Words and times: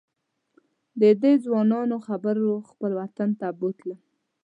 ددې 1.01 1.33
ځوانانو 1.45 1.97
خبرو 2.07 2.51
خپل 2.69 2.91
وطن 3.01 3.29
ته 3.39 3.47
بوتلم. 3.59 3.99